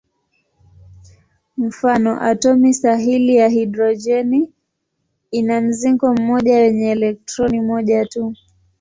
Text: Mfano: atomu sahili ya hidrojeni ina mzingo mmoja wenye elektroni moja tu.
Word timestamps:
Mfano: 1.57 2.21
atomu 2.21 2.73
sahili 2.73 3.35
ya 3.35 3.47
hidrojeni 3.47 4.53
ina 5.31 5.61
mzingo 5.61 6.13
mmoja 6.13 6.55
wenye 6.55 6.91
elektroni 6.91 7.61
moja 7.61 8.05
tu. 8.05 8.33